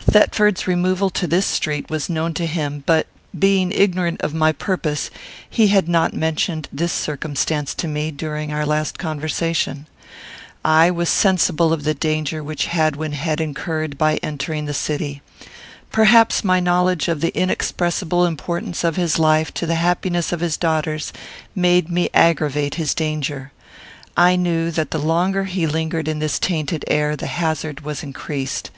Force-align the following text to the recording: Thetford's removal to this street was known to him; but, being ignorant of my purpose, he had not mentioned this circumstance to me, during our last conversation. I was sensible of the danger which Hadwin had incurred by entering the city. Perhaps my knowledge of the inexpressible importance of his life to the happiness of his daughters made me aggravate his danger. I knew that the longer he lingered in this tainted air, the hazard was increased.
Thetford's 0.00 0.66
removal 0.66 1.08
to 1.08 1.26
this 1.26 1.46
street 1.46 1.88
was 1.88 2.10
known 2.10 2.34
to 2.34 2.44
him; 2.44 2.82
but, 2.84 3.06
being 3.38 3.72
ignorant 3.72 4.20
of 4.20 4.34
my 4.34 4.52
purpose, 4.52 5.08
he 5.48 5.68
had 5.68 5.88
not 5.88 6.12
mentioned 6.12 6.68
this 6.70 6.92
circumstance 6.92 7.72
to 7.76 7.88
me, 7.88 8.10
during 8.10 8.52
our 8.52 8.66
last 8.66 8.98
conversation. 8.98 9.86
I 10.62 10.90
was 10.90 11.08
sensible 11.08 11.72
of 11.72 11.84
the 11.84 11.94
danger 11.94 12.44
which 12.44 12.66
Hadwin 12.66 13.12
had 13.12 13.40
incurred 13.40 13.96
by 13.96 14.16
entering 14.18 14.66
the 14.66 14.74
city. 14.74 15.22
Perhaps 15.90 16.44
my 16.44 16.60
knowledge 16.60 17.08
of 17.08 17.22
the 17.22 17.34
inexpressible 17.34 18.26
importance 18.26 18.84
of 18.84 18.96
his 18.96 19.18
life 19.18 19.54
to 19.54 19.64
the 19.64 19.76
happiness 19.76 20.32
of 20.32 20.40
his 20.40 20.58
daughters 20.58 21.14
made 21.54 21.88
me 21.88 22.10
aggravate 22.12 22.74
his 22.74 22.92
danger. 22.92 23.52
I 24.18 24.36
knew 24.36 24.70
that 24.70 24.90
the 24.90 24.98
longer 24.98 25.44
he 25.44 25.66
lingered 25.66 26.08
in 26.08 26.18
this 26.18 26.38
tainted 26.38 26.84
air, 26.88 27.16
the 27.16 27.26
hazard 27.26 27.80
was 27.86 28.02
increased. 28.02 28.70